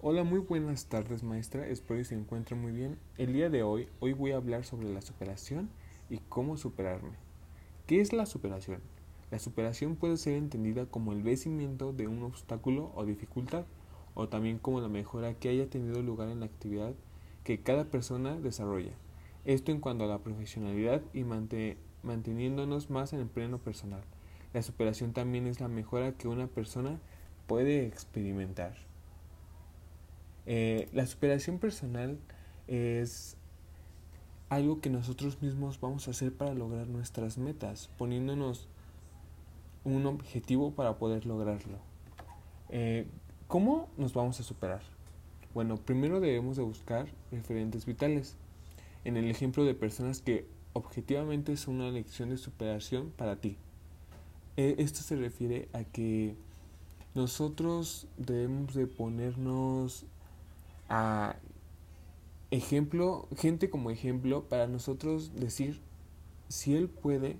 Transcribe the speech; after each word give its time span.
Hola, 0.00 0.22
muy 0.22 0.38
buenas 0.38 0.86
tardes 0.86 1.24
maestra, 1.24 1.66
espero 1.66 1.98
que 1.98 2.04
se 2.04 2.14
encuentre 2.14 2.54
muy 2.54 2.70
bien. 2.70 3.00
El 3.16 3.32
día 3.32 3.50
de 3.50 3.64
hoy, 3.64 3.88
hoy 3.98 4.12
voy 4.12 4.30
a 4.30 4.36
hablar 4.36 4.64
sobre 4.64 4.88
la 4.88 5.02
superación 5.02 5.70
y 6.08 6.18
cómo 6.18 6.56
superarme. 6.56 7.16
¿Qué 7.88 8.00
es 8.00 8.12
la 8.12 8.24
superación? 8.24 8.80
La 9.32 9.40
superación 9.40 9.96
puede 9.96 10.16
ser 10.16 10.34
entendida 10.34 10.86
como 10.86 11.12
el 11.12 11.24
vencimiento 11.24 11.92
de 11.92 12.06
un 12.06 12.22
obstáculo 12.22 12.92
o 12.94 13.04
dificultad, 13.04 13.64
o 14.14 14.28
también 14.28 14.60
como 14.60 14.80
la 14.80 14.86
mejora 14.86 15.34
que 15.34 15.48
haya 15.48 15.68
tenido 15.68 16.00
lugar 16.00 16.28
en 16.28 16.38
la 16.38 16.46
actividad 16.46 16.94
que 17.42 17.64
cada 17.64 17.90
persona 17.90 18.38
desarrolla. 18.38 18.92
Esto 19.44 19.72
en 19.72 19.80
cuanto 19.80 20.04
a 20.04 20.06
la 20.06 20.22
profesionalidad 20.22 21.02
y 21.12 21.24
manteniéndonos 22.04 22.88
más 22.88 23.12
en 23.12 23.18
el 23.18 23.26
pleno 23.26 23.58
personal. 23.58 24.04
La 24.52 24.62
superación 24.62 25.12
también 25.12 25.48
es 25.48 25.58
la 25.58 25.66
mejora 25.66 26.12
que 26.12 26.28
una 26.28 26.46
persona 26.46 27.00
puede 27.48 27.84
experimentar. 27.84 28.76
Eh, 30.50 30.88
la 30.94 31.04
superación 31.04 31.58
personal 31.58 32.18
es 32.68 33.36
algo 34.48 34.80
que 34.80 34.88
nosotros 34.88 35.42
mismos 35.42 35.78
vamos 35.78 36.08
a 36.08 36.12
hacer 36.12 36.32
para 36.32 36.54
lograr 36.54 36.88
nuestras 36.88 37.36
metas, 37.36 37.90
poniéndonos 37.98 38.66
un 39.84 40.06
objetivo 40.06 40.70
para 40.70 40.96
poder 40.96 41.26
lograrlo. 41.26 41.76
Eh, 42.70 43.06
¿Cómo 43.46 43.90
nos 43.98 44.14
vamos 44.14 44.40
a 44.40 44.42
superar? 44.42 44.80
Bueno, 45.52 45.76
primero 45.76 46.18
debemos 46.18 46.56
de 46.56 46.62
buscar 46.62 47.08
referentes 47.30 47.84
vitales. 47.84 48.34
En 49.04 49.18
el 49.18 49.30
ejemplo 49.30 49.66
de 49.66 49.74
personas 49.74 50.22
que 50.22 50.46
objetivamente 50.72 51.58
son 51.58 51.82
una 51.82 51.90
lección 51.90 52.30
de 52.30 52.38
superación 52.38 53.10
para 53.10 53.36
ti. 53.36 53.58
Eh, 54.56 54.76
esto 54.78 55.02
se 55.02 55.16
refiere 55.16 55.68
a 55.74 55.84
que 55.84 56.36
nosotros 57.14 58.06
debemos 58.16 58.72
de 58.72 58.86
ponernos 58.86 60.06
a 60.88 61.36
ejemplo, 62.50 63.28
gente 63.36 63.70
como 63.70 63.90
ejemplo 63.90 64.48
para 64.48 64.66
nosotros 64.66 65.34
decir, 65.34 65.80
si 66.48 66.74
él 66.74 66.88
puede, 66.88 67.38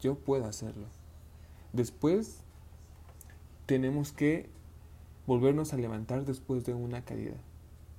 yo 0.00 0.16
puedo 0.16 0.46
hacerlo. 0.46 0.86
Después 1.72 2.44
tenemos 3.66 4.12
que 4.12 4.48
volvernos 5.26 5.74
a 5.74 5.76
levantar 5.76 6.24
después 6.24 6.64
de 6.64 6.74
una 6.74 7.04
caída. 7.04 7.36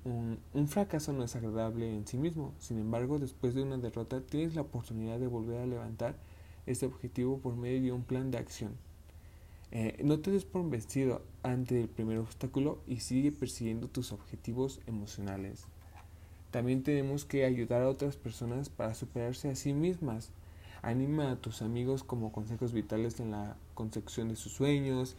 Un, 0.04 0.66
fracaso 0.66 1.12
no 1.12 1.22
es 1.24 1.36
agradable 1.36 1.94
en 1.94 2.06
sí 2.06 2.16
mismo, 2.16 2.54
sin 2.58 2.78
embargo, 2.78 3.18
después 3.18 3.54
de 3.54 3.62
una 3.62 3.76
derrota 3.76 4.22
tienes 4.22 4.54
la 4.54 4.62
oportunidad 4.62 5.18
de 5.20 5.26
volver 5.26 5.60
a 5.60 5.66
levantar 5.66 6.16
este 6.64 6.86
objetivo 6.86 7.38
por 7.38 7.54
medio 7.54 7.82
de 7.82 7.92
un 7.92 8.02
plan 8.02 8.30
de 8.30 8.38
acción. 8.38 8.72
Eh, 9.72 10.00
no 10.02 10.18
te 10.18 10.32
des 10.32 10.44
por 10.44 10.68
vencido 10.68 11.22
ante 11.44 11.80
el 11.80 11.88
primer 11.88 12.18
obstáculo 12.18 12.82
y 12.86 13.00
sigue 13.00 13.30
persiguiendo 13.30 13.88
tus 13.88 14.12
objetivos 14.12 14.80
emocionales. 14.86 15.66
También 16.50 16.82
tenemos 16.82 17.24
que 17.24 17.44
ayudar 17.44 17.82
a 17.82 17.88
otras 17.88 18.16
personas 18.16 18.68
para 18.68 18.94
superarse 18.94 19.48
a 19.48 19.54
sí 19.54 19.72
mismas. 19.72 20.32
Anima 20.82 21.30
a 21.30 21.36
tus 21.36 21.62
amigos 21.62 22.02
como 22.02 22.32
consejos 22.32 22.72
vitales 22.72 23.20
en 23.20 23.30
la 23.30 23.56
concepción 23.74 24.28
de 24.28 24.36
sus 24.36 24.52
sueños. 24.52 25.14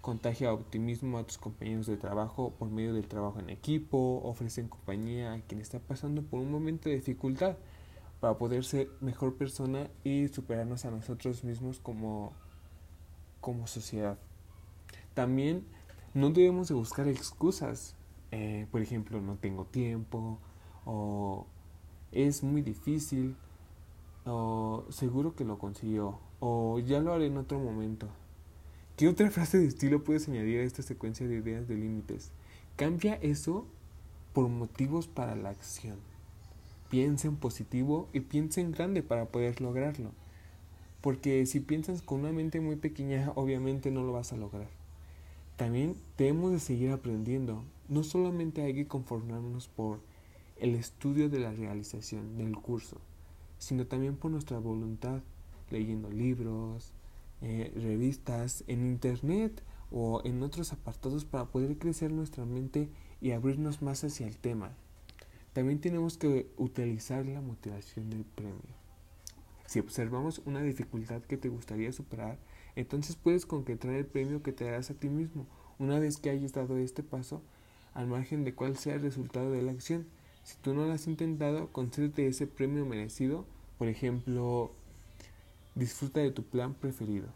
Contagia 0.00 0.52
optimismo 0.52 1.18
a 1.18 1.24
tus 1.24 1.38
compañeros 1.38 1.86
de 1.86 1.96
trabajo 1.96 2.52
por 2.58 2.70
medio 2.70 2.94
del 2.94 3.06
trabajo 3.06 3.38
en 3.38 3.50
equipo. 3.50 4.20
Ofrecen 4.24 4.66
compañía 4.66 5.34
a 5.34 5.40
quien 5.42 5.60
está 5.60 5.78
pasando 5.78 6.22
por 6.22 6.40
un 6.40 6.50
momento 6.50 6.88
de 6.88 6.96
dificultad 6.96 7.56
para 8.18 8.36
poder 8.36 8.64
ser 8.64 8.88
mejor 9.00 9.36
persona 9.36 9.88
y 10.02 10.26
superarnos 10.26 10.84
a 10.84 10.90
nosotros 10.90 11.44
mismos 11.44 11.78
como 11.78 12.32
como 13.42 13.66
sociedad. 13.66 14.18
También 15.12 15.66
no 16.14 16.30
debemos 16.30 16.68
de 16.68 16.74
buscar 16.74 17.06
excusas. 17.08 17.94
Eh, 18.30 18.66
por 18.70 18.80
ejemplo, 18.80 19.20
no 19.20 19.36
tengo 19.36 19.66
tiempo 19.66 20.38
o 20.86 21.46
es 22.12 22.42
muy 22.42 22.62
difícil 22.62 23.36
o 24.24 24.86
seguro 24.88 25.34
que 25.34 25.44
lo 25.44 25.58
consiguió 25.58 26.18
o 26.40 26.78
ya 26.78 27.00
lo 27.00 27.12
haré 27.12 27.26
en 27.26 27.36
otro 27.36 27.58
momento. 27.58 28.08
¿Qué 28.96 29.08
otra 29.08 29.30
frase 29.30 29.58
de 29.58 29.66
estilo 29.66 30.04
puedes 30.04 30.28
añadir 30.28 30.60
a 30.60 30.64
esta 30.64 30.82
secuencia 30.82 31.26
de 31.26 31.36
ideas 31.36 31.68
de 31.68 31.76
límites? 31.76 32.30
Cambia 32.76 33.14
eso 33.16 33.66
por 34.32 34.48
motivos 34.48 35.08
para 35.08 35.36
la 35.36 35.50
acción. 35.50 35.98
Piensa 36.90 37.28
en 37.28 37.36
positivo 37.36 38.08
y 38.12 38.20
piensa 38.20 38.60
en 38.60 38.72
grande 38.72 39.02
para 39.02 39.26
poder 39.26 39.60
lograrlo. 39.60 40.12
Porque 41.02 41.44
si 41.46 41.60
piensas 41.60 42.00
con 42.00 42.20
una 42.20 42.32
mente 42.32 42.60
muy 42.60 42.76
pequeña, 42.76 43.32
obviamente 43.34 43.90
no 43.90 44.04
lo 44.04 44.12
vas 44.12 44.32
a 44.32 44.36
lograr. 44.36 44.68
También 45.56 45.96
debemos 46.16 46.52
de 46.52 46.60
seguir 46.60 46.92
aprendiendo. 46.92 47.64
No 47.88 48.04
solamente 48.04 48.62
hay 48.62 48.72
que 48.72 48.86
conformarnos 48.86 49.68
por 49.68 50.00
el 50.56 50.76
estudio 50.76 51.28
de 51.28 51.40
la 51.40 51.52
realización 51.52 52.38
del 52.38 52.56
curso, 52.56 52.98
sino 53.58 53.86
también 53.86 54.16
por 54.16 54.30
nuestra 54.30 54.58
voluntad, 54.60 55.22
leyendo 55.70 56.08
libros, 56.08 56.92
eh, 57.40 57.72
revistas, 57.74 58.62
en 58.68 58.86
internet 58.86 59.60
o 59.90 60.22
en 60.24 60.40
otros 60.42 60.72
apartados 60.72 61.24
para 61.24 61.46
poder 61.46 61.76
crecer 61.78 62.12
nuestra 62.12 62.44
mente 62.44 62.88
y 63.20 63.32
abrirnos 63.32 63.82
más 63.82 64.04
hacia 64.04 64.28
el 64.28 64.36
tema. 64.36 64.70
También 65.52 65.80
tenemos 65.80 66.16
que 66.16 66.48
utilizar 66.56 67.26
la 67.26 67.40
motivación 67.40 68.08
del 68.08 68.24
premio. 68.24 68.81
Si 69.72 69.80
observamos 69.80 70.42
una 70.44 70.60
dificultad 70.60 71.22
que 71.22 71.38
te 71.38 71.48
gustaría 71.48 71.92
superar, 71.92 72.36
entonces 72.76 73.16
puedes 73.16 73.46
concretar 73.46 73.92
el 73.92 74.04
premio 74.04 74.42
que 74.42 74.52
te 74.52 74.66
darás 74.66 74.90
a 74.90 74.94
ti 74.94 75.08
mismo 75.08 75.46
una 75.78 75.98
vez 75.98 76.18
que 76.18 76.28
hayas 76.28 76.52
dado 76.52 76.76
este 76.76 77.02
paso, 77.02 77.40
al 77.94 78.06
margen 78.06 78.44
de 78.44 78.54
cuál 78.54 78.76
sea 78.76 78.96
el 78.96 79.00
resultado 79.00 79.50
de 79.50 79.62
la 79.62 79.72
acción. 79.72 80.06
Si 80.44 80.58
tú 80.58 80.74
no 80.74 80.84
lo 80.84 80.92
has 80.92 81.06
intentado, 81.06 81.72
concédete 81.72 82.26
ese 82.26 82.46
premio 82.46 82.84
merecido. 82.84 83.46
Por 83.78 83.88
ejemplo, 83.88 84.72
disfruta 85.74 86.20
de 86.20 86.32
tu 86.32 86.42
plan 86.42 86.74
preferido. 86.74 87.28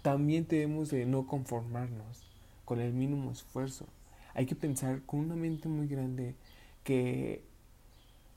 También 0.00 0.46
debemos 0.48 0.88
de 0.88 1.04
no 1.04 1.26
conformarnos 1.26 2.26
con 2.64 2.80
el 2.80 2.94
mínimo 2.94 3.32
esfuerzo. 3.32 3.86
Hay 4.32 4.46
que 4.46 4.56
pensar 4.56 5.02
con 5.02 5.20
una 5.20 5.36
mente 5.36 5.68
muy 5.68 5.88
grande 5.88 6.36
que 6.84 7.44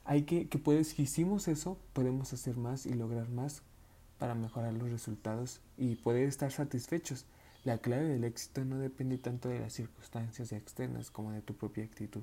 hay 0.04 0.22
que, 0.22 0.48
que 0.48 0.58
puedes, 0.58 0.88
si 0.88 1.02
hicimos 1.02 1.48
eso, 1.48 1.78
podemos 1.92 2.32
hacer 2.32 2.56
más 2.56 2.86
y 2.86 2.94
lograr 2.94 3.28
más 3.28 3.62
para 4.18 4.34
mejorar 4.34 4.74
los 4.74 4.90
resultados 4.90 5.60
y 5.76 5.96
poder 5.96 6.28
estar 6.28 6.52
satisfechos. 6.52 7.24
La 7.64 7.78
clave 7.78 8.04
del 8.04 8.24
éxito 8.24 8.64
no 8.64 8.78
depende 8.78 9.18
tanto 9.18 9.48
de 9.48 9.60
las 9.60 9.72
circunstancias 9.72 10.52
externas 10.52 11.10
como 11.10 11.32
de 11.32 11.42
tu 11.42 11.54
propia 11.54 11.84
actitud. 11.84 12.22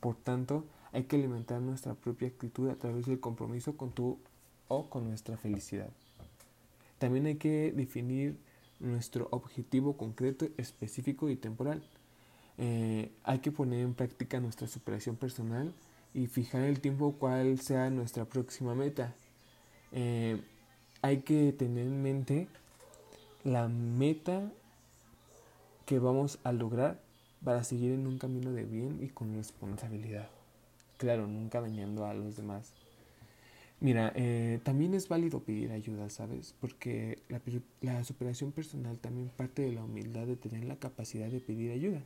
Por 0.00 0.16
tanto, 0.16 0.64
hay 0.92 1.04
que 1.04 1.16
alimentar 1.16 1.60
nuestra 1.60 1.94
propia 1.94 2.28
actitud 2.28 2.68
a 2.70 2.76
través 2.76 3.06
del 3.06 3.20
compromiso 3.20 3.76
con 3.76 3.92
tu 3.92 4.18
o 4.68 4.88
con 4.88 5.08
nuestra 5.08 5.36
felicidad. 5.36 5.90
También 6.98 7.26
hay 7.26 7.36
que 7.36 7.72
definir 7.72 8.38
nuestro 8.80 9.28
objetivo 9.30 9.96
concreto, 9.96 10.48
específico 10.56 11.30
y 11.30 11.36
temporal. 11.36 11.82
Eh, 12.58 13.12
hay 13.24 13.38
que 13.38 13.52
poner 13.52 13.80
en 13.80 13.94
práctica 13.94 14.40
nuestra 14.40 14.66
superación 14.66 15.16
personal 15.16 15.72
y 16.14 16.26
fijar 16.26 16.62
el 16.62 16.80
tiempo 16.80 17.16
cuál 17.18 17.60
sea 17.60 17.90
nuestra 17.90 18.24
próxima 18.24 18.74
meta. 18.74 19.14
Eh, 19.92 20.40
hay 21.02 21.18
que 21.18 21.52
tener 21.52 21.86
en 21.86 22.02
mente 22.02 22.48
la 23.44 23.68
meta 23.68 24.50
que 25.86 25.98
vamos 25.98 26.38
a 26.44 26.52
lograr 26.52 27.00
para 27.44 27.64
seguir 27.64 27.92
en 27.92 28.06
un 28.06 28.18
camino 28.18 28.52
de 28.52 28.64
bien 28.64 28.98
y 29.02 29.08
con 29.08 29.34
responsabilidad. 29.34 30.28
Claro, 30.96 31.26
nunca 31.26 31.60
dañando 31.60 32.04
a 32.04 32.14
los 32.14 32.36
demás. 32.36 32.72
Mira, 33.80 34.12
eh, 34.16 34.58
también 34.64 34.92
es 34.94 35.08
válido 35.08 35.40
pedir 35.40 35.70
ayuda, 35.70 36.10
¿sabes? 36.10 36.54
Porque 36.60 37.22
la, 37.28 37.40
la 37.80 38.02
superación 38.02 38.50
personal 38.50 38.98
también 38.98 39.28
parte 39.28 39.62
de 39.62 39.72
la 39.72 39.84
humildad 39.84 40.26
de 40.26 40.34
tener 40.34 40.64
la 40.64 40.76
capacidad 40.76 41.28
de 41.28 41.40
pedir 41.40 41.70
ayuda. 41.70 42.02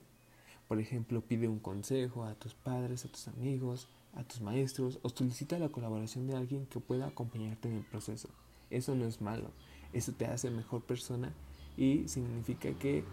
Por 0.72 0.81
ejemplo, 0.81 1.21
pide 1.21 1.48
un 1.48 1.59
consejo 1.59 2.24
a 2.24 2.34
tus 2.34 2.54
padres, 2.54 3.04
a 3.04 3.09
tus 3.09 3.28
amigos, 3.28 3.89
a 4.15 4.24
tus 4.24 4.41
maestros 4.41 5.01
o 5.03 5.10
solicita 5.10 5.59
la 5.59 5.69
colaboración 5.69 6.27
de 6.27 6.34
alguien 6.34 6.65
que 6.65 6.80
pueda 6.80 7.09
acompañarte 7.09 7.69
en 7.69 7.74
el 7.74 7.84
proceso. 7.84 8.30
Eso 8.71 8.95
no 8.95 9.04
es 9.04 9.21
malo, 9.21 9.51
eso 9.92 10.13
te 10.13 10.24
hace 10.24 10.51
mejor 10.51 10.83
persona 10.83 11.30
y 11.77 12.09
significa 12.09 12.72
que 12.78 13.04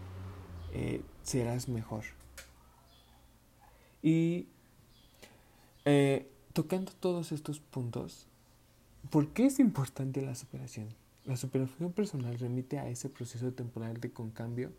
eh, 0.72 1.02
serás 1.22 1.68
mejor. 1.68 2.04
Y 4.02 4.46
eh, 5.84 6.30
tocando 6.54 6.92
todos 6.92 7.30
estos 7.30 7.60
puntos, 7.60 8.26
¿por 9.10 9.34
qué 9.34 9.44
es 9.44 9.58
importante 9.58 10.22
la 10.22 10.34
superación? 10.34 10.88
La 11.26 11.36
superación 11.36 11.92
personal 11.92 12.38
remite 12.38 12.78
a 12.78 12.88
ese 12.88 13.10
proceso 13.10 13.52
temporal 13.52 14.00
de 14.00 14.10
concambio 14.10 14.72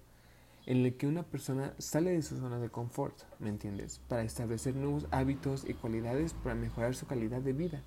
en 0.65 0.85
el 0.85 0.95
que 0.95 1.07
una 1.07 1.23
persona 1.23 1.73
sale 1.77 2.11
de 2.11 2.21
su 2.21 2.37
zona 2.37 2.59
de 2.59 2.69
confort, 2.69 3.17
¿me 3.39 3.49
entiendes? 3.49 3.99
Para 4.07 4.23
establecer 4.23 4.75
nuevos 4.75 5.07
hábitos 5.11 5.65
y 5.67 5.73
cualidades 5.73 6.33
para 6.33 6.55
mejorar 6.55 6.95
su 6.95 7.07
calidad 7.07 7.41
de 7.41 7.53
vida, 7.53 7.83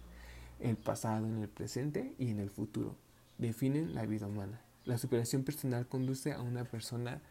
el 0.61 0.77
pasado, 0.77 1.27
en 1.27 1.39
el 1.39 1.49
presente 1.49 2.15
y 2.19 2.31
en 2.31 2.41
el 2.41 2.51
futuro. 2.51 2.97
Definen 3.39 3.95
la 3.95 4.07
vida 4.07 4.27
humana. 4.27 4.61
La 4.85 4.99
superación 4.99 5.45
personal 5.45 5.87
conduce 5.87 6.33
a 6.33 6.43
una 6.43 6.65
persona 6.65 7.23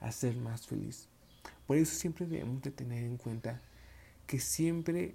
a 0.00 0.10
ser 0.12 0.36
más 0.36 0.66
feliz. 0.66 1.08
Por 1.66 1.76
eso 1.76 1.94
siempre 1.94 2.26
debemos 2.26 2.62
de 2.62 2.70
tener 2.70 3.04
en 3.04 3.18
cuenta 3.18 3.60
que 4.26 4.40
siempre 4.40 5.14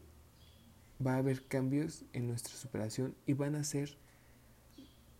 va 1.05 1.15
a 1.15 1.17
haber 1.17 1.45
cambios 1.47 2.05
en 2.13 2.27
nuestra 2.27 2.55
superación 2.55 3.15
y 3.25 3.33
van 3.33 3.55
a 3.55 3.63
ser 3.63 3.97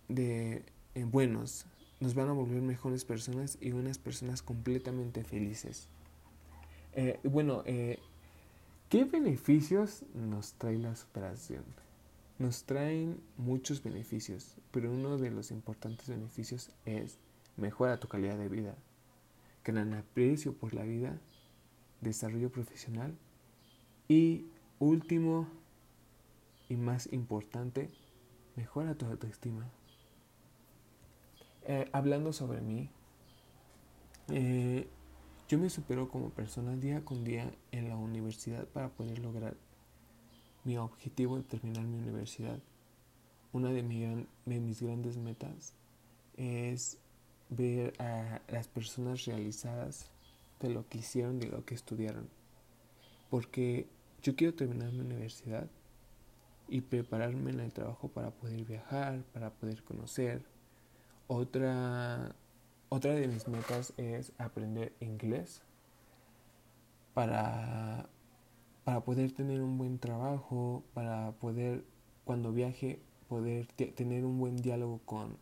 de 0.07 0.63
eh, 0.95 1.03
buenos, 1.05 1.65
nos 2.03 2.15
van 2.15 2.27
a 2.27 2.33
volver 2.33 2.61
mejores 2.61 3.05
personas 3.05 3.57
y 3.61 3.71
unas 3.71 3.97
personas 3.97 4.41
completamente 4.41 5.23
felices. 5.23 5.87
Eh, 6.91 7.17
bueno, 7.23 7.63
eh, 7.65 7.97
¿qué 8.89 9.05
beneficios 9.05 10.03
nos 10.13 10.51
trae 10.55 10.77
la 10.77 10.97
superación? 10.97 11.63
Nos 12.39 12.65
traen 12.65 13.21
muchos 13.37 13.81
beneficios, 13.81 14.57
pero 14.71 14.91
uno 14.91 15.17
de 15.17 15.31
los 15.31 15.49
importantes 15.49 16.09
beneficios 16.09 16.71
es 16.83 17.19
mejora 17.55 18.01
tu 18.01 18.09
calidad 18.09 18.37
de 18.37 18.49
vida, 18.49 18.75
gran 19.63 19.93
aprecio 19.93 20.53
por 20.53 20.73
la 20.73 20.83
vida, 20.83 21.17
desarrollo 22.01 22.51
profesional 22.51 23.15
y 24.09 24.47
último 24.77 25.47
y 26.67 26.75
más 26.75 27.07
importante, 27.13 27.87
mejora 28.57 28.93
tu 28.93 29.05
autoestima. 29.05 29.71
Eh, 31.65 31.87
hablando 31.93 32.33
sobre 32.33 32.61
mí, 32.61 32.89
eh, 34.29 34.87
yo 35.47 35.57
me 35.57 35.69
supero 35.69 36.09
como 36.09 36.29
persona 36.29 36.75
día 36.75 37.05
con 37.05 37.23
día 37.23 37.53
en 37.71 37.89
la 37.89 37.95
universidad 37.95 38.67
para 38.67 38.89
poder 38.89 39.19
lograr 39.19 39.55
mi 40.63 40.77
objetivo 40.77 41.37
de 41.37 41.43
terminar 41.43 41.85
mi 41.85 41.97
universidad. 41.97 42.59
Una 43.51 43.69
de, 43.69 43.83
de 44.45 44.59
mis 44.59 44.81
grandes 44.81 45.17
metas 45.17 45.73
es 46.35 46.97
ver 47.49 47.93
a 47.99 48.41
las 48.47 48.67
personas 48.67 49.25
realizadas 49.25 50.11
de 50.59 50.69
lo 50.69 50.87
que 50.89 50.99
hicieron, 50.99 51.39
de 51.39 51.47
lo 51.47 51.65
que 51.65 51.75
estudiaron. 51.75 52.27
Porque 53.29 53.87
yo 54.21 54.35
quiero 54.35 54.53
terminar 54.53 54.91
mi 54.91 55.01
universidad 55.01 55.69
y 56.67 56.81
prepararme 56.81 57.51
en 57.51 57.59
el 57.59 57.73
trabajo 57.73 58.07
para 58.07 58.31
poder 58.31 58.63
viajar, 58.63 59.23
para 59.33 59.51
poder 59.51 59.83
conocer. 59.83 60.52
Otra, 61.35 62.35
otra 62.89 63.15
de 63.15 63.27
mis 63.27 63.47
metas 63.47 63.91
es 63.97 64.33
aprender 64.37 64.93
inglés 64.99 65.63
para, 67.15 68.07
para 68.83 69.01
poder 69.03 69.31
tener 69.31 69.63
un 69.63 69.79
buen 69.79 69.97
trabajo, 69.97 70.83
para 70.93 71.31
poder, 71.31 71.85
cuando 72.23 72.51
viaje, 72.51 73.01
poder 73.29 73.65
tener 73.65 74.25
un 74.25 74.37
buen 74.37 74.57
diálogo 74.57 74.99
con, 75.05 75.37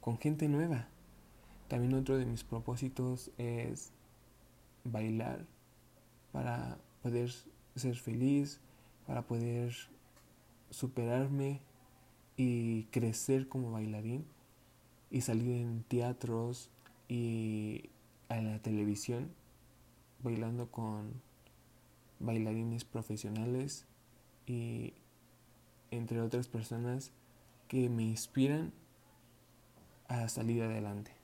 con 0.00 0.18
gente 0.18 0.48
nueva. 0.48 0.88
También 1.68 1.94
otro 1.94 2.18
de 2.18 2.26
mis 2.26 2.42
propósitos 2.42 3.30
es 3.38 3.92
bailar 4.82 5.46
para 6.32 6.76
poder 7.04 7.30
ser 7.76 7.94
feliz, 7.94 8.58
para 9.06 9.22
poder 9.22 9.72
superarme 10.70 11.60
y 12.36 12.86
crecer 12.86 13.46
como 13.46 13.70
bailarín 13.70 14.26
y 15.16 15.22
salir 15.22 15.62
en 15.62 15.82
teatros 15.84 16.68
y 17.08 17.88
a 18.28 18.38
la 18.42 18.58
televisión 18.58 19.30
bailando 20.22 20.70
con 20.70 21.22
bailarines 22.18 22.84
profesionales 22.84 23.86
y 24.46 24.92
entre 25.90 26.20
otras 26.20 26.48
personas 26.48 27.12
que 27.66 27.88
me 27.88 28.02
inspiran 28.02 28.74
a 30.08 30.28
salir 30.28 30.62
adelante. 30.62 31.15